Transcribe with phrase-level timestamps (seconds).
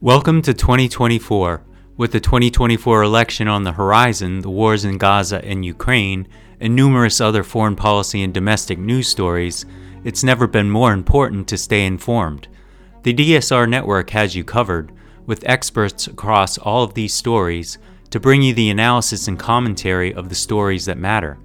[0.00, 1.64] Welcome to 2024.
[1.96, 6.28] With the 2024 election on the horizon, the wars in Gaza and Ukraine,
[6.60, 9.66] and numerous other foreign policy and domestic news stories,
[10.04, 12.46] it's never been more important to stay informed.
[13.02, 14.92] The DSR network has you covered,
[15.26, 17.78] with experts across all of these stories,
[18.10, 21.38] to bring you the analysis and commentary of the stories that matter.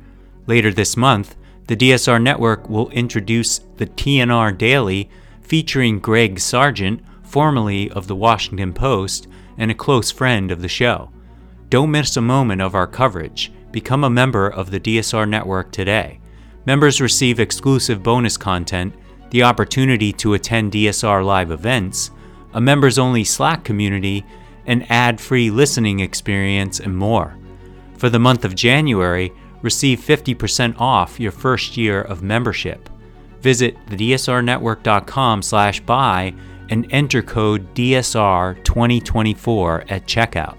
[0.45, 1.35] Later this month,
[1.65, 5.09] the DSR network will introduce the TNR Daily
[5.41, 7.03] featuring Greg Sargent
[7.33, 9.27] formerly of the Washington Post
[9.57, 11.09] and a close friend of the show.
[11.67, 13.51] Don't miss a moment of our coverage.
[13.71, 16.19] Become a member of the DSR network today.
[16.67, 18.93] Members receive exclusive bonus content,
[19.31, 22.11] the opportunity to attend DSR live events,
[22.53, 24.23] a members only Slack community,
[24.67, 27.35] an ad free listening experience, and more.
[27.97, 32.89] For the month of January, receive 50% off your first year of membership.
[33.41, 36.35] Visit thedsrnetwork.com slash buy
[36.69, 40.57] and enter code DSR2024 at checkout.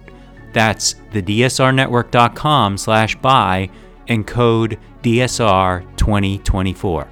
[0.52, 3.68] That's thedsrnetwork.com slash buy
[4.09, 7.09] and code DSR2024.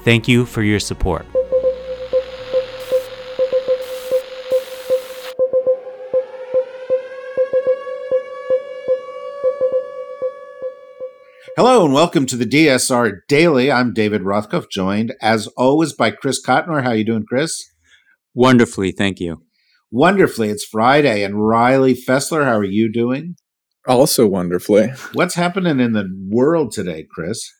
[0.00, 1.26] Thank you for your support.
[11.56, 13.72] Hello and welcome to the DSR Daily.
[13.72, 16.82] I'm David Rothkopf, joined as always by Chris Cotnor.
[16.82, 17.70] How are you doing, Chris?
[18.36, 19.42] Wonderfully, thank you.
[19.90, 20.50] Wonderfully.
[20.50, 23.36] It's Friday, and Riley Fessler, how are you doing?
[23.88, 24.88] Also wonderfully.
[25.14, 27.50] What's happening in the world today, Chris?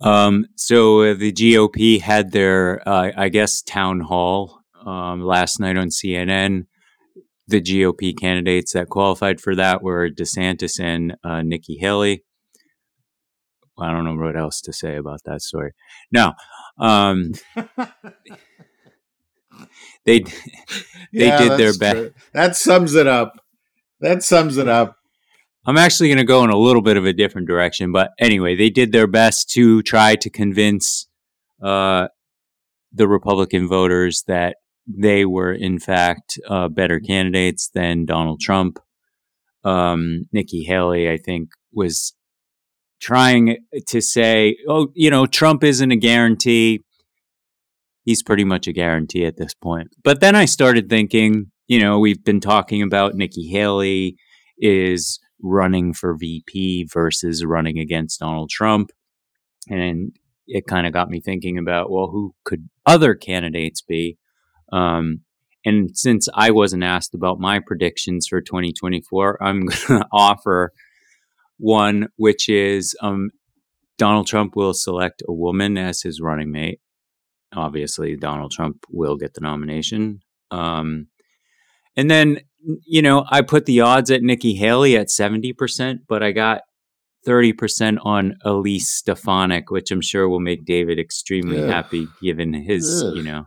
[0.00, 5.76] Um, so uh, the GOP had their, uh, I guess, town hall um, last night
[5.76, 6.66] on CNN.
[7.48, 12.24] The GOP candidates that qualified for that were DeSantis and uh, Nikki Haley.
[13.78, 15.72] I don't know what else to say about that story.
[16.12, 16.34] Now,
[16.78, 17.32] Um,
[20.04, 20.20] they
[21.12, 22.12] they yeah, did their best.
[22.32, 23.32] That sums it up.
[24.00, 24.96] That sums it up.
[25.66, 28.54] I'm actually going to go in a little bit of a different direction, but anyway,
[28.54, 31.08] they did their best to try to convince
[31.60, 32.06] uh,
[32.92, 38.78] the Republican voters that they were, in fact, uh, better candidates than Donald Trump.
[39.64, 42.14] Um, Nikki Haley, I think, was
[43.00, 43.56] trying
[43.88, 46.84] to say, "Oh, you know, Trump isn't a guarantee
[48.06, 49.88] he's pretty much a guarantee at this point.
[50.02, 54.16] But then I started thinking, you know, we've been talking about Nikki Haley
[54.58, 58.90] is running for VP versus running against Donald Trump.
[59.68, 60.12] And
[60.46, 64.16] it kind of got me thinking about, well, who could other candidates be?
[64.72, 65.22] Um,
[65.64, 70.72] and since I wasn't asked about my predictions for 2024, I'm going to offer
[71.58, 73.30] one, which is um,
[73.98, 76.80] Donald Trump will select a woman as his running mate
[77.56, 80.20] obviously Donald Trump will get the nomination.
[80.50, 81.08] Um,
[81.96, 82.40] and then,
[82.86, 86.62] you know, I put the odds at Nikki Haley at 70%, but I got
[87.26, 91.68] 30% on Elise Stefanik, which I'm sure will make David extremely Ugh.
[91.68, 93.16] happy given his, Ugh.
[93.16, 93.44] you know,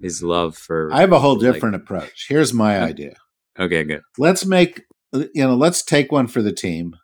[0.00, 0.90] his love for.
[0.92, 2.26] I have a whole different like, approach.
[2.28, 3.14] Here's my idea.
[3.58, 4.02] Okay, good.
[4.18, 4.82] Let's make,
[5.12, 6.94] you know, let's take one for the team.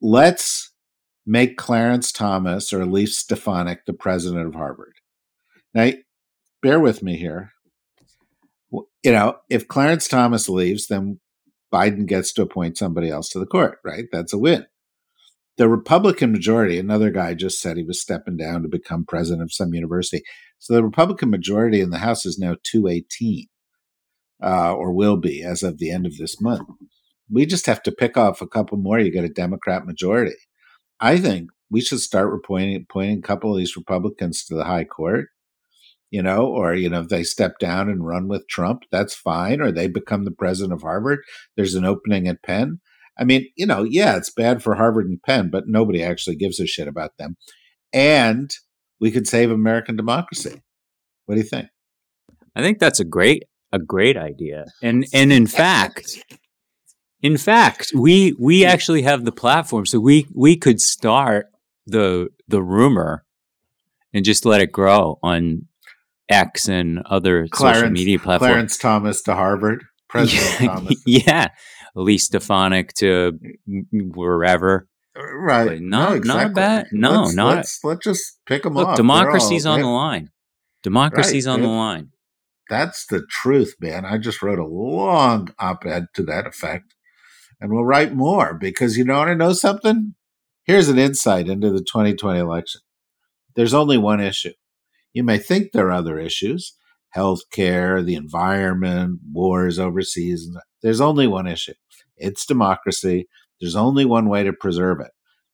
[0.00, 0.73] Let's
[1.26, 4.94] make Clarence Thomas or Elise Stefanik the president of Harvard.
[5.72, 5.90] Now,
[6.62, 7.52] bear with me here.
[8.70, 11.20] You know, if Clarence Thomas leaves, then
[11.72, 14.04] Biden gets to appoint somebody else to the court, right?
[14.12, 14.66] That's a win.
[15.56, 19.52] The Republican majority, another guy just said he was stepping down to become president of
[19.52, 20.22] some university.
[20.58, 23.46] So the Republican majority in the House is now 218,
[24.42, 26.68] uh, or will be as of the end of this month.
[27.30, 28.98] We just have to pick off a couple more.
[28.98, 30.34] You get a Democrat majority.
[31.00, 34.84] I think we should start appointing, appointing a couple of these Republicans to the high
[34.84, 35.28] court,
[36.10, 39.60] you know, or, you know, if they step down and run with Trump, that's fine,
[39.60, 41.20] or they become the president of Harvard.
[41.56, 42.80] There's an opening at Penn.
[43.18, 46.58] I mean, you know, yeah, it's bad for Harvard and Penn, but nobody actually gives
[46.60, 47.36] a shit about them.
[47.92, 48.50] And
[49.00, 50.62] we could save American democracy.
[51.26, 51.68] What do you think?
[52.56, 54.66] I think that's a great a great idea.
[54.82, 56.24] And and in fact,
[57.24, 61.46] in fact, we we actually have the platform, so we we could start
[61.86, 63.24] the the rumor
[64.12, 65.66] and just let it grow on
[66.28, 68.52] X and other Clarence, social media platforms.
[68.52, 71.02] Clarence Thomas to Harvard, President yeah, Thomas.
[71.06, 71.48] Yeah,
[71.96, 73.38] Elise Stefanik to
[73.90, 74.86] wherever.
[75.18, 75.70] Uh, right.
[75.70, 76.44] Like, not, no, exactly.
[76.44, 76.86] not bad.
[76.92, 77.56] No, let's, not.
[77.56, 78.96] Let's, let's just pick them Look, off.
[78.98, 80.30] democracy's all, on the line.
[80.82, 82.10] Democracy's right, on the line.
[82.68, 84.04] That's the truth, man.
[84.04, 86.94] I just wrote a long op ed to that effect
[87.60, 90.14] and we'll write more because you don't want to know something?
[90.64, 92.80] Here's an insight into the 2020 election.
[93.54, 94.52] There's only one issue.
[95.12, 96.74] You may think there are other issues.
[97.14, 100.50] healthcare, the environment, wars overseas.
[100.82, 101.74] There's only one issue
[102.16, 103.28] it's democracy.
[103.60, 105.10] There's only one way to preserve it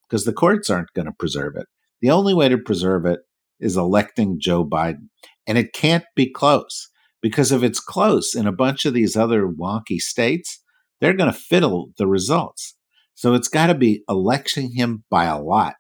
[0.09, 1.67] because the courts aren't going to preserve it.
[2.01, 3.21] The only way to preserve it
[3.59, 5.09] is electing Joe Biden.
[5.47, 6.89] And it can't be close
[7.21, 10.60] because if it's close in a bunch of these other wonky states,
[11.01, 12.77] they're going to fiddle the results.
[13.15, 15.75] So it's got to be electing him by a lot.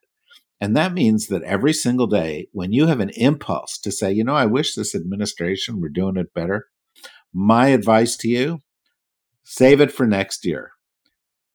[0.61, 4.25] And that means that every single day, when you have an impulse to say, you
[4.25, 6.67] know, I wish this administration were doing it better,
[7.32, 8.61] my advice to you
[9.44, 10.70] save it for next year.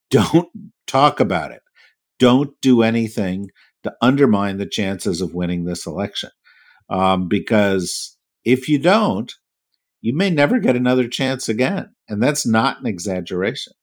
[0.10, 0.50] Don't
[0.88, 1.62] talk about it.
[2.20, 3.50] Don't do anything
[3.84, 6.30] to undermine the chances of winning this election.
[6.90, 9.34] Um, because if you don't,
[10.06, 11.90] you may never get another chance again.
[12.08, 13.74] And that's not an exaggeration.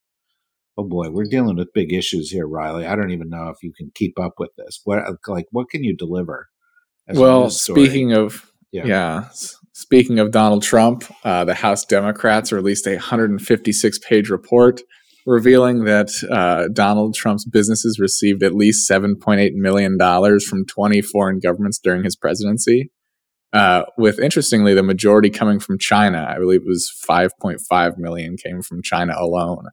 [0.79, 2.87] Oh boy, we're dealing with big issues here, Riley.
[2.87, 4.81] I don't even know if you can keep up with this.
[4.85, 6.49] What like what can you deliver?
[7.13, 8.85] Well, speaking of yeah.
[8.87, 9.29] yeah.
[9.73, 14.81] speaking of Donald Trump, uh, the House Democrats released a 156 page report
[15.27, 21.41] revealing that uh, Donald Trump's businesses received at least 7.8 million dollars from 20 foreign
[21.41, 22.93] governments during his presidency.
[23.53, 26.27] Uh, with interestingly, the majority coming from China.
[26.29, 29.67] I believe it was 5.5 million came from China alone.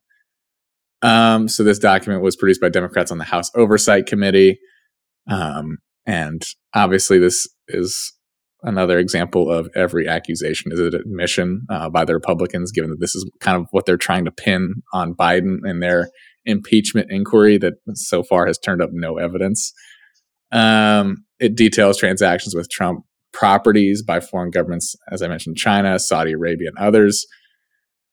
[1.01, 4.59] Um, so this document was produced by Democrats on the House Oversight Committee.
[5.29, 6.43] Um, and
[6.73, 8.13] obviously, this is
[8.63, 13.15] another example of every accusation is an admission uh, by the Republicans, given that this
[13.15, 16.09] is kind of what they're trying to pin on Biden in their
[16.45, 19.71] impeachment inquiry that so far has turned up no evidence.
[20.51, 26.33] Um, it details transactions with Trump properties by foreign governments, as I mentioned, China, Saudi
[26.33, 27.25] Arabia, and others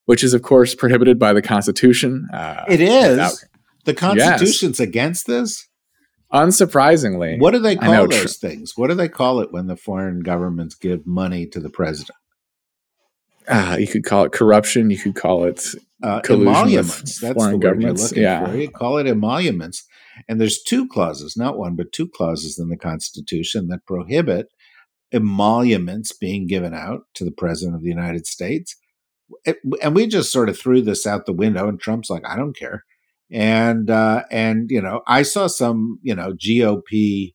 [0.06, 2.28] which is of course prohibited by the Constitution.
[2.32, 3.10] Uh, it is.
[3.10, 3.34] Without,
[3.84, 4.88] the Constitution's yes.
[4.88, 5.68] against this.
[6.32, 8.72] Unsurprisingly, what do they call those tr- things?
[8.74, 12.16] What do they call it when the foreign governments give money to the president?
[13.46, 14.90] Uh, you could call it corruption.
[14.90, 15.64] You could call it
[16.02, 17.20] uh, emoluments.
[17.20, 18.44] That's the word you're looking yeah.
[18.44, 18.56] for.
[18.56, 19.84] You call it emoluments.
[20.28, 24.48] And there's two clauses, not one, but two clauses in the Constitution that prohibit
[25.16, 28.76] emoluments being given out to the president of the United States.
[29.44, 32.36] It, and we just sort of threw this out the window and trump's like i
[32.36, 32.84] don't care.
[33.30, 37.32] And uh and you know i saw some you know gop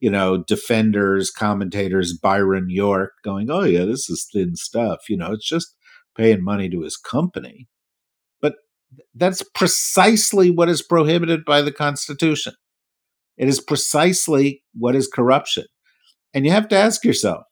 [0.00, 5.32] you know defenders commentators byron york going oh yeah this is thin stuff you know
[5.32, 5.74] it's just
[6.16, 7.68] paying money to his company.
[8.40, 8.54] But
[9.14, 12.54] that's precisely what is prohibited by the constitution.
[13.36, 15.64] It is precisely what is corruption
[16.34, 17.44] and you have to ask yourself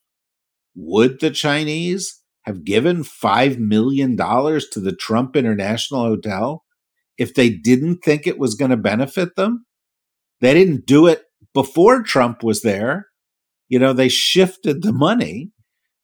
[0.75, 6.65] would the chinese have given $5 million to the Trump International Hotel
[7.17, 9.67] if they didn't think it was going to benefit them?
[10.41, 11.23] They didn't do it
[11.55, 13.07] before Trump was there.
[13.69, 15.51] You know, they shifted the money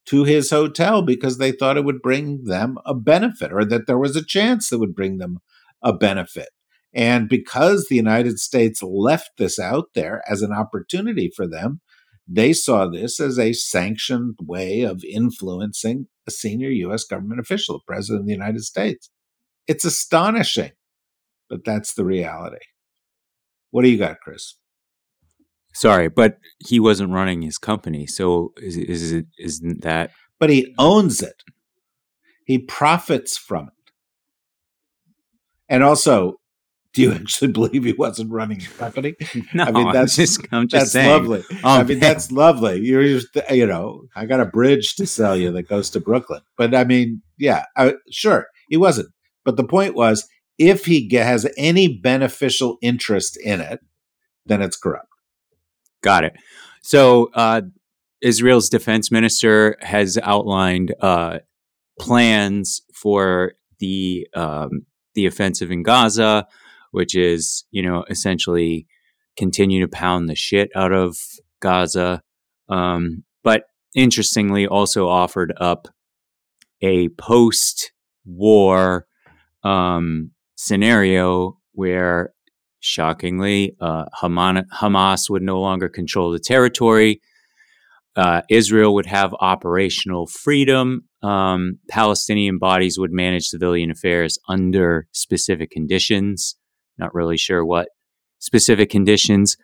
[0.07, 3.99] to his hotel because they thought it would bring them a benefit or that there
[3.99, 5.39] was a chance that would bring them
[5.83, 6.49] a benefit.
[6.95, 11.81] And because the United States left this out there as an opportunity for them,
[12.29, 17.05] they saw this as a sanctioned way of influencing a senior U.S.
[17.05, 19.11] government official, the President of the United States.
[19.67, 20.73] It's astonishing,
[21.49, 22.65] but that's the reality.
[23.71, 24.55] What do you got, Chris?
[25.75, 30.11] Sorry, but he wasn't running his company, so is is it isn't that?
[30.39, 31.43] But he owns it.
[32.45, 33.93] He profits from it,
[35.69, 36.41] and also
[36.95, 39.15] do you actually believe he wasn't running the company?
[39.55, 41.11] no, I mean that's just, I'm just that's saying.
[41.11, 41.45] lovely.
[41.63, 42.81] Oh, I mean that's lovely.
[42.81, 46.41] You're just, you know, I got a bridge to sell you that goes to Brooklyn.
[46.57, 49.09] But I mean, yeah, I, sure, he wasn't.
[49.45, 50.29] But the point was,
[50.59, 53.81] if he has any beneficial interest in it,
[54.47, 55.09] then it's corrupt.
[56.03, 56.35] Got it.
[56.83, 57.63] So uh,
[58.21, 61.41] Israel's defense minister has outlined uh,
[61.99, 66.47] plans for the um, the offensive in Gaza
[66.91, 68.87] which is, you know, essentially
[69.37, 71.17] continue to pound the shit out of
[71.61, 72.23] Gaza.
[72.69, 73.65] Um, but
[73.95, 75.89] interestingly, also offered up
[76.83, 77.93] a post
[78.25, 79.07] war
[79.63, 82.33] um, scenario where,
[82.81, 87.21] shockingly, uh, Hamas would no longer control the territory.
[88.17, 91.03] Uh, Israel would have operational freedom.
[91.23, 96.57] Um, Palestinian bodies would manage civilian affairs under specific conditions.
[96.99, 97.89] Not really sure what
[98.39, 99.57] specific conditions.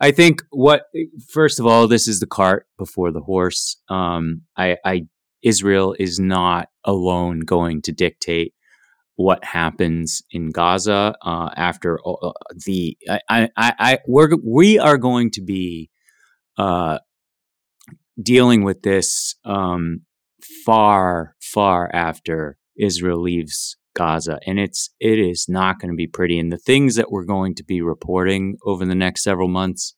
[0.00, 0.84] I think what
[1.28, 3.76] first of all, this is the cart before the horse.
[3.88, 5.02] Um, I, I
[5.42, 8.54] Israel is not alone going to dictate
[9.16, 12.32] what happens in Gaza uh, after uh,
[12.66, 15.90] the I, I, I we're we are going to be
[16.56, 16.98] uh,
[18.20, 20.02] dealing with this um,
[20.64, 26.38] far, far after Israel leaves Gaza, and it's it is not going to be pretty.
[26.38, 29.94] And the things that we're going to be reporting over the next several months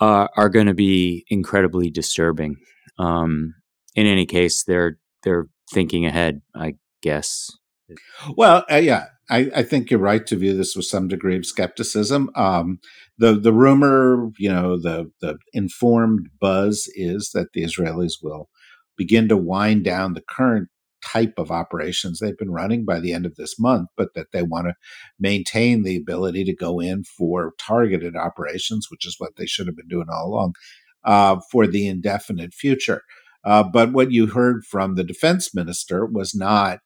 [0.00, 2.56] uh, are going to be incredibly disturbing.
[2.98, 3.54] Um,
[3.94, 7.50] in any case, they're they're thinking ahead, I guess.
[8.36, 11.46] Well, uh, yeah, I, I, think you're right to view this with some degree of
[11.46, 12.30] skepticism.
[12.34, 12.80] Um,
[13.18, 18.48] the the rumor, you know, the the informed buzz is that the Israelis will
[18.96, 20.68] begin to wind down the current
[21.12, 24.42] type of operations they've been running by the end of this month, but that they
[24.42, 24.74] want to
[25.20, 29.76] maintain the ability to go in for targeted operations, which is what they should have
[29.76, 30.54] been doing all along,
[31.04, 33.02] uh, for the indefinite future.
[33.44, 36.80] Uh, but what you heard from the defense minister was not,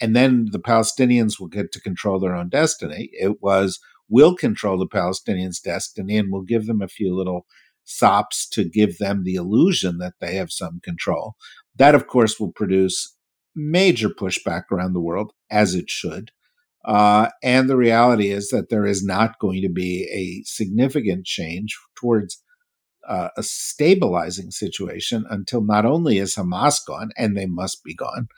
[0.00, 3.10] and then the Palestinians will get to control their own destiny.
[3.12, 7.46] It was, we'll control the Palestinians' destiny and we'll give them a few little
[7.84, 11.34] sops to give them the illusion that they have some control.
[11.76, 13.13] That, of course, will produce
[13.54, 16.30] major pushback around the world, as it should.
[16.84, 21.78] Uh, and the reality is that there is not going to be a significant change
[21.96, 22.42] towards
[23.08, 28.28] uh, a stabilizing situation until not only is Hamas gone, and they must be gone,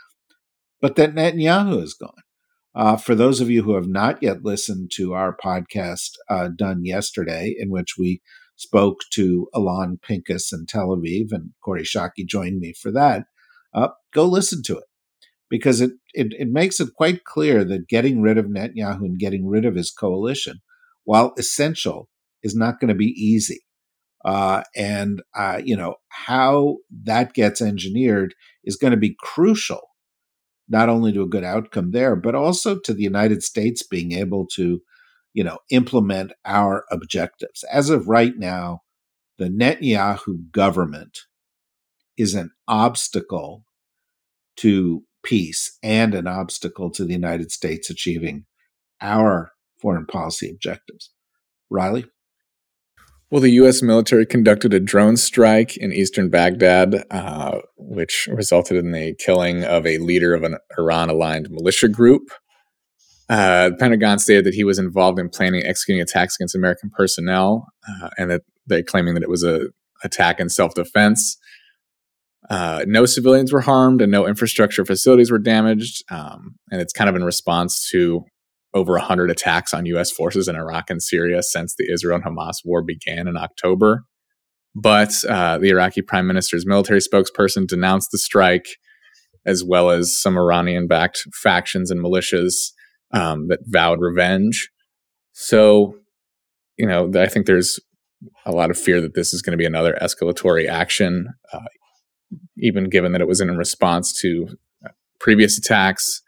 [0.80, 2.10] but that Netanyahu is gone.
[2.74, 6.84] Uh, for those of you who have not yet listened to our podcast uh, done
[6.84, 8.20] yesterday, in which we
[8.56, 13.24] spoke to Alon Pinkus in Tel Aviv, and Kori Schake joined me for that,
[13.72, 14.84] uh, go listen to it
[15.48, 19.46] because it, it, it makes it quite clear that getting rid of Netanyahu and getting
[19.46, 20.60] rid of his coalition,
[21.04, 22.08] while essential,
[22.42, 23.60] is not going to be easy.
[24.24, 28.34] Uh, and uh, you know how that gets engineered
[28.64, 29.80] is going to be crucial,
[30.68, 34.44] not only to a good outcome there, but also to the United States being able
[34.44, 34.80] to,
[35.32, 37.62] you know, implement our objectives.
[37.70, 38.80] As of right now,
[39.38, 41.18] the Netanyahu government
[42.16, 43.64] is an obstacle
[44.56, 48.46] to peace and an obstacle to the United States achieving
[49.02, 49.50] our
[49.82, 51.10] foreign policy objectives.
[51.68, 52.06] Riley?
[53.30, 53.82] Well, the U.S.
[53.82, 59.84] military conducted a drone strike in eastern Baghdad, uh, which resulted in the killing of
[59.84, 62.30] a leader of an Iran aligned militia group.
[63.28, 67.66] Uh, the Pentagon stated that he was involved in planning executing attacks against American personnel,
[67.88, 69.66] uh, and that they're claiming that it was a
[70.04, 71.36] attack in self defense.
[72.48, 76.04] Uh, no civilians were harmed and no infrastructure facilities were damaged.
[76.10, 78.24] Um, and it's kind of in response to
[78.74, 80.10] over 100 attacks on U.S.
[80.10, 84.04] forces in Iraq and Syria since the Israel and Hamas war began in October.
[84.74, 88.66] But uh, the Iraqi prime minister's military spokesperson denounced the strike,
[89.46, 92.52] as well as some Iranian backed factions and militias
[93.12, 94.68] um, that vowed revenge.
[95.32, 95.94] So,
[96.76, 97.80] you know, I think there's
[98.44, 101.28] a lot of fear that this is going to be another escalatory action.
[101.52, 101.60] Uh,
[102.58, 104.48] even given that it was in response to
[104.84, 104.90] uh,
[105.20, 106.22] previous attacks.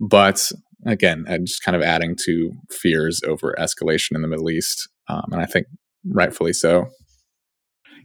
[0.00, 0.50] But
[0.86, 4.88] again, uh, just kind of adding to fears over escalation in the Middle East.
[5.08, 5.66] Um, and I think
[6.08, 6.86] rightfully so.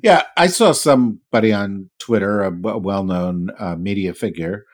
[0.03, 4.65] Yeah, I saw somebody on Twitter, a well known uh, media figure,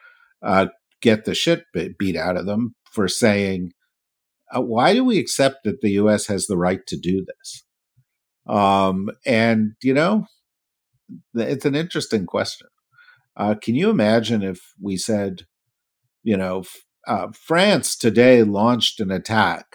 [0.42, 0.68] uh,
[1.02, 1.66] get the shit
[1.98, 3.72] beat out of them for saying,
[4.56, 6.28] uh, Why do we accept that the U.S.
[6.28, 7.64] has the right to do this?
[8.46, 10.26] Um, and, you know,
[11.34, 12.68] it's an interesting question.
[13.36, 15.44] Uh, can you imagine if we said,
[16.24, 16.64] you know,
[17.08, 19.66] uh, France today launched an attack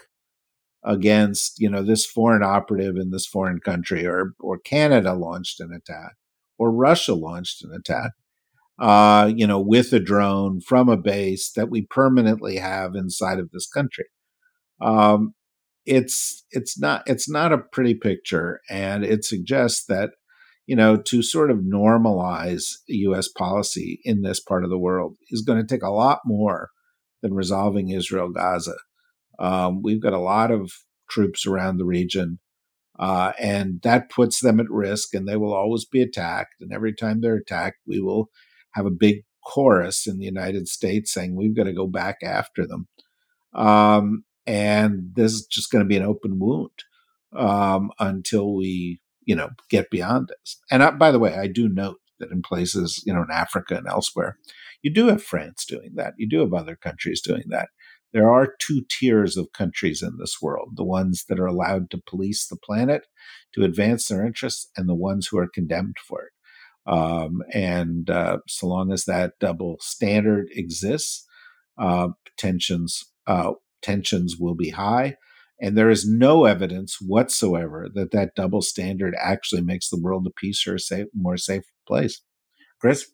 [0.83, 5.71] against, you know, this foreign operative in this foreign country, or or Canada launched an
[5.73, 6.15] attack,
[6.57, 8.11] or Russia launched an attack,
[8.79, 13.51] uh, you know, with a drone from a base that we permanently have inside of
[13.51, 14.05] this country.
[14.81, 15.33] Um,
[15.85, 20.11] it's it's not it's not a pretty picture, and it suggests that
[20.69, 23.27] you know, to sort of normalize U.S.
[23.27, 26.69] policy in this part of the world is going to take a lot more
[27.23, 28.75] than resolving Israel Gaza.
[29.39, 30.71] Um, we've got a lot of
[31.09, 32.37] troops around the region,
[32.99, 36.61] uh, and that puts them at risk, and they will always be attacked.
[36.61, 38.29] And every time they're attacked, we will
[38.73, 42.67] have a big chorus in the United States saying we've got to go back after
[42.67, 42.87] them.
[43.55, 46.83] Um, and this is just going to be an open wound
[47.35, 50.59] um, until we you know, get beyond this.
[50.71, 53.77] And I, by the way, I do note that in places, you know, in Africa
[53.77, 54.39] and elsewhere,
[54.81, 56.15] you do have France doing that.
[56.17, 57.69] You do have other countries doing that.
[58.11, 62.01] There are two tiers of countries in this world the ones that are allowed to
[62.09, 63.03] police the planet
[63.53, 66.91] to advance their interests, and the ones who are condemned for it.
[66.91, 71.23] Um, and uh, so long as that double standard exists,
[71.77, 73.51] uh, tensions uh,
[73.83, 75.17] tensions will be high.
[75.61, 80.31] And there is no evidence whatsoever that that double standard actually makes the world a
[80.31, 82.21] peace or a safe, more safe place.
[82.79, 83.11] Chris?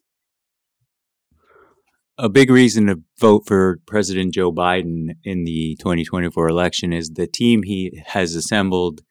[2.18, 7.26] a big reason to vote for President Joe Biden in the 2024 election is the
[7.26, 9.02] team he has assembled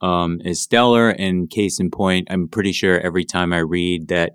[0.00, 1.10] um, is stellar.
[1.10, 4.32] And case in point, I'm pretty sure every time I read that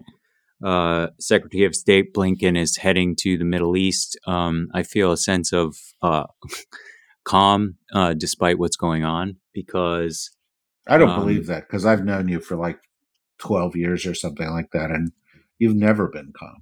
[0.63, 5.17] uh, Secretary of State Blinken is heading to the Middle East, um, I feel a
[5.17, 6.23] sense of uh,
[7.25, 10.31] calm uh, despite what's going on because
[10.87, 12.79] I don't um, believe that because I've known you for like
[13.39, 15.11] 12 years or something like that, and
[15.59, 16.61] you've never been calm.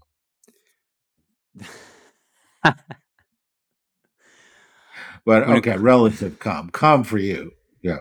[5.25, 7.51] but okay, relative calm, calm for you.
[7.81, 7.99] Yeah.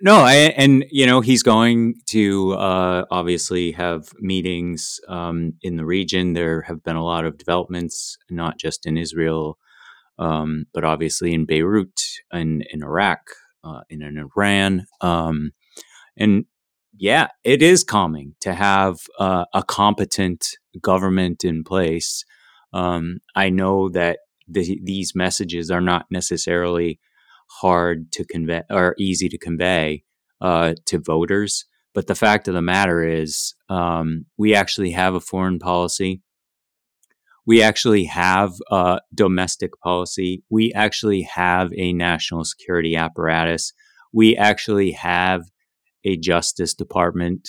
[0.00, 5.84] No, I, and you know he's going to uh, obviously have meetings um, in the
[5.84, 6.32] region.
[6.32, 9.58] There have been a lot of developments, not just in Israel,
[10.20, 12.00] um, but obviously in Beirut
[12.30, 13.20] and in Iraq,
[13.64, 15.50] uh, in, in Iran, um,
[16.16, 16.44] and
[16.96, 20.46] yeah, it is calming to have uh, a competent
[20.80, 22.24] government in place.
[22.72, 27.00] Um, I know that the, these messages are not necessarily
[27.60, 30.04] hard to convey or easy to convey
[30.40, 31.64] uh, to voters.
[31.94, 36.22] But the fact of the matter is, um, we actually have a foreign policy.
[37.46, 40.42] We actually have a domestic policy.
[40.50, 43.72] We actually have a national security apparatus.
[44.12, 45.42] We actually have
[46.04, 47.48] a justice department.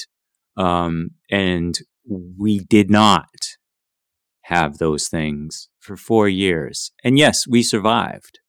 [0.57, 3.29] Um, and we did not
[4.43, 6.91] have those things for four years.
[7.03, 8.39] And yes, we survived.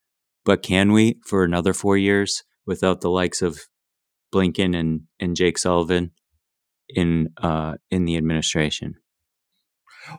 [0.45, 3.61] But can we for another four years without the likes of
[4.35, 6.13] Blinken and, and Jake Sullivan
[6.89, 8.97] in uh, in the administration?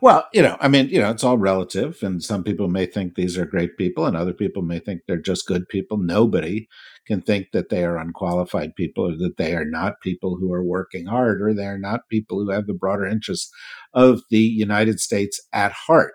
[0.02, 3.16] Well, you know, I mean, you know, it's all relative, and some people may think
[3.16, 5.98] these are great people, and other people may think they're just good people.
[5.98, 6.68] Nobody
[7.06, 10.64] can think that they are unqualified people, or that they are not people who are
[10.64, 13.52] working hard, or they are not people who have the broader interests
[13.94, 16.14] of the United States at heart.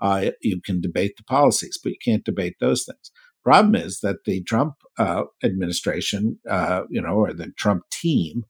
[0.00, 3.10] Uh, you can debate the policies, but you can't debate those things.
[3.42, 8.44] Problem is that the Trump uh, administration, uh, you know, or the Trump team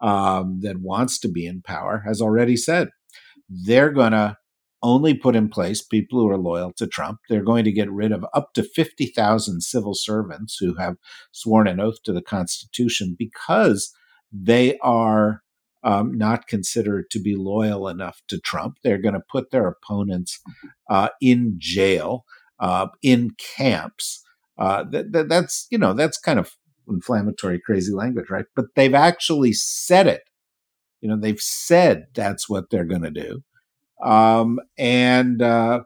[0.00, 2.88] um, that wants to be in power has already said
[3.48, 4.36] they're going to
[4.82, 7.18] only put in place people who are loyal to Trump.
[7.28, 10.96] They're going to get rid of up to 50,000 civil servants who have
[11.32, 13.92] sworn an oath to the Constitution because
[14.30, 15.42] they are
[15.84, 18.76] um, not considered to be loyal enough to Trump.
[18.82, 20.40] They're going to put their opponents
[20.90, 22.24] uh, in jail,
[22.60, 24.22] uh, in camps.
[24.58, 26.52] Uh, that, that, that's you know that's kind of
[26.88, 28.46] inflammatory, crazy language, right?
[28.54, 30.22] But they've actually said it.
[31.04, 33.42] You know, they've said that's what they're going to do,
[34.02, 35.82] um, and uh,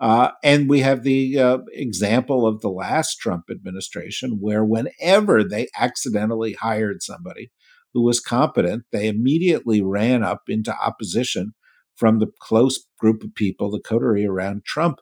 [0.00, 5.68] uh, and we have the uh, example of the last Trump administration, where whenever they
[5.78, 7.52] accidentally hired somebody
[7.92, 11.52] who was competent, they immediately ran up into opposition
[11.94, 15.00] from the close group of people, the coterie around Trump,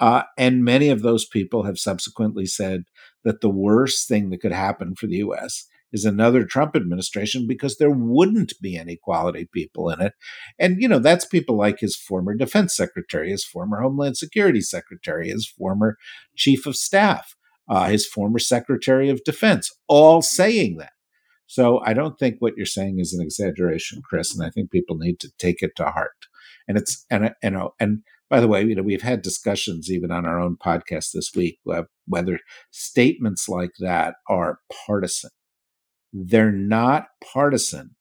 [0.00, 2.86] uh, and many of those people have subsequently said
[3.22, 5.68] that the worst thing that could happen for the U.S.
[5.92, 10.14] is another Trump administration because there wouldn't be any quality people in it.
[10.58, 15.28] And, you know, that's people like his former defense secretary, his former Homeland Security secretary,
[15.28, 15.96] his former
[16.36, 17.36] chief of staff,
[17.68, 20.92] uh, his former secretary of defense, all saying that.
[21.46, 24.96] So I don't think what you're saying is an exaggeration, Chris, and I think people
[24.96, 26.26] need to take it to heart.
[26.66, 28.02] And it's and you know and
[28.32, 31.58] by the way, you know, we've had discussions even on our own podcast this week
[32.06, 32.38] whether
[32.70, 35.28] statements like that are partisan.
[36.12, 37.96] They're not partisan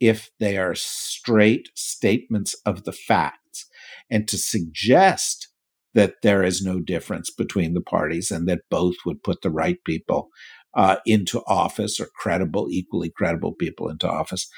[0.00, 3.66] if they are straight statements of the facts.
[4.10, 5.48] And to suggest
[5.94, 9.78] that there is no difference between the parties and that both would put the right
[9.84, 10.28] people
[10.74, 14.48] uh, into office or credible, equally credible people into office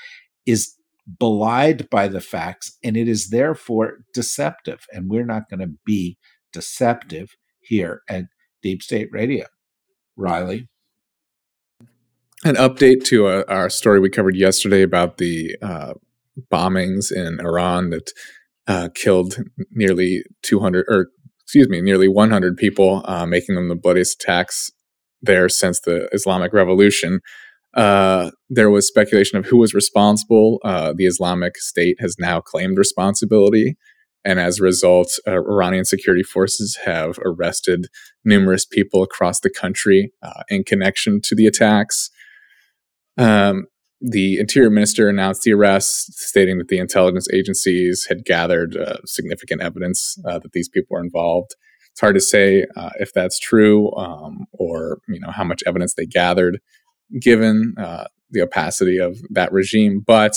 [0.44, 0.74] is
[1.18, 4.86] belied by the facts, and it is therefore deceptive.
[4.92, 6.18] And we're not going to be
[6.52, 8.24] deceptive here at
[8.62, 9.46] Deep State Radio.
[10.16, 10.68] Riley.
[12.44, 15.94] An update to uh, our story we covered yesterday about the uh,
[16.50, 18.12] bombings in Iran that
[18.66, 19.37] uh, killed
[19.72, 21.09] nearly 200, or
[21.42, 24.70] excuse me, nearly 100 people, uh, making them the bloodiest attacks
[25.20, 27.20] there since the Islamic Revolution
[27.74, 30.59] uh, there was speculation of who was responsible.
[30.64, 33.76] Uh, the Islamic State has now claimed responsibility.
[34.24, 37.87] And as a result, Iranian security forces have arrested
[38.24, 40.12] numerous people across the country
[40.50, 42.11] in connection to the attacks.
[43.20, 43.66] Um,
[44.00, 49.61] the interior minister announced the arrest, stating that the intelligence agencies had gathered uh, significant
[49.61, 51.54] evidence uh, that these people were involved.
[51.92, 55.94] It's hard to say uh, if that's true um, or you know how much evidence
[55.94, 56.61] they gathered
[57.20, 60.02] given uh, the opacity of that regime.
[60.06, 60.37] But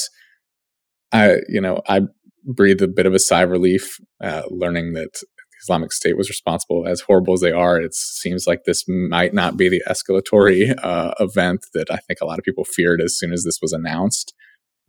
[1.13, 2.02] I, you know, I
[2.43, 5.22] breathed a bit of a sigh of relief uh, learning that
[5.63, 6.88] Islamic State was responsible.
[6.88, 11.13] As horrible as they are, it seems like this might not be the escalatory uh,
[11.19, 14.34] event that I think a lot of people feared as soon as this was announced.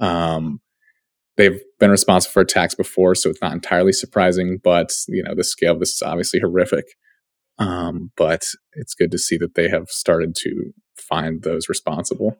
[0.00, 0.60] Um,
[1.36, 4.58] they've been responsible for attacks before, so it's not entirely surprising.
[4.62, 6.86] But you know, the scale of this is obviously horrific.
[7.58, 12.36] Um, but it's good to see that they have started to find those responsible.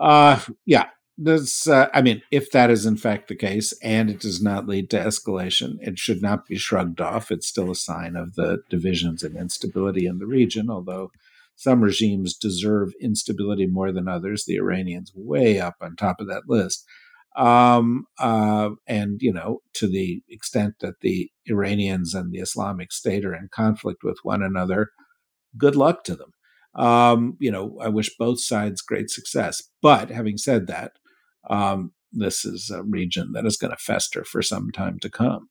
[0.00, 0.86] Uh, yeah,
[1.22, 4.66] this, uh, I mean, if that is in fact the case and it does not
[4.66, 7.30] lead to escalation, it should not be shrugged off.
[7.30, 11.10] It's still a sign of the divisions and instability in the region, although
[11.56, 14.44] some regimes deserve instability more than others.
[14.44, 16.86] The Iranians way up on top of that list.
[17.36, 23.24] Um, uh, and, you know, to the extent that the Iranians and the Islamic State
[23.24, 24.88] are in conflict with one another,
[25.56, 26.32] good luck to them.
[26.74, 29.62] Um, you know, I wish both sides great success.
[29.82, 30.92] But having said that,
[31.48, 35.48] um, this is a region that is going to fester for some time to come.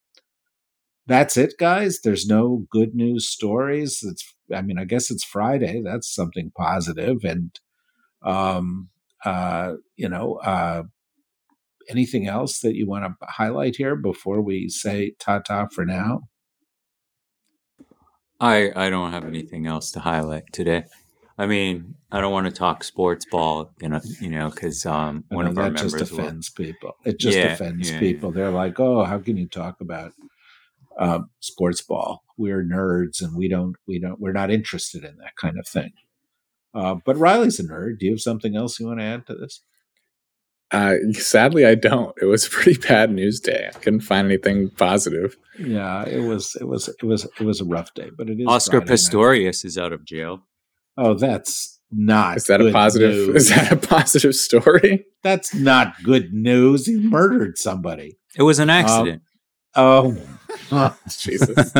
[1.07, 2.01] That's it, guys.
[2.01, 4.03] There's no good news stories.
[4.03, 5.81] It's, I mean, I guess it's Friday.
[5.83, 7.23] That's something positive.
[7.23, 7.59] And,
[8.23, 8.89] um,
[9.25, 10.83] uh, you know, uh,
[11.89, 16.21] anything else that you want to highlight here before we say ta ta for now?
[18.39, 20.85] I I don't have anything else to highlight today.
[21.39, 25.23] I mean, I don't want to talk sports ball, you know, you know, because um,
[25.29, 26.95] one know, of our members just offends will, people.
[27.05, 28.29] It just yeah, offends yeah, people.
[28.29, 28.35] Yeah.
[28.35, 30.11] They're like, "Oh, how can you talk about
[30.99, 32.23] um, sports ball?
[32.37, 35.91] We're nerds, and we don't, we don't, we're not interested in that kind of thing."
[36.73, 37.99] Uh, but Riley's a nerd.
[37.99, 39.61] Do you have something else you want to add to this?
[40.71, 42.13] Uh, sadly, I don't.
[42.21, 43.69] It was a pretty bad news day.
[43.73, 45.37] I couldn't find anything positive.
[45.57, 46.57] Yeah, it was.
[46.59, 46.89] It was.
[46.89, 47.23] It was.
[47.39, 48.09] It was a rough day.
[48.13, 48.45] But it is.
[48.45, 49.65] Oscar Friday Pistorius night.
[49.65, 50.41] is out of jail.
[50.97, 52.37] Oh, that's not.
[52.37, 53.11] Is that a positive?
[53.11, 53.35] News.
[53.35, 55.05] Is that a positive story?
[55.23, 56.85] That's not good news.
[56.85, 58.17] He murdered somebody.
[58.37, 59.23] It was an accident.
[59.75, 60.17] oh,
[60.71, 61.71] oh Jesus!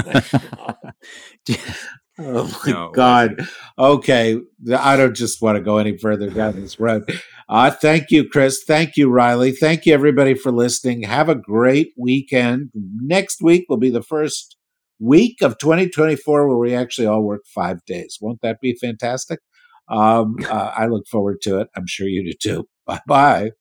[2.20, 3.48] oh my no, God.
[3.78, 4.40] Okay,
[4.76, 7.10] I don't just want to go any further down this road.
[7.48, 8.64] Uh, thank you, Chris.
[8.66, 9.52] Thank you, Riley.
[9.52, 11.04] Thank you, everybody, for listening.
[11.04, 12.70] Have a great weekend.
[12.74, 14.56] Next week will be the first
[15.00, 18.18] week of 2024 where we actually all work five days.
[18.22, 19.40] Won't that be fantastic?
[19.90, 21.68] Um, uh, I look forward to it.
[21.76, 22.68] I'm sure you do too.
[22.86, 23.52] Bye bye.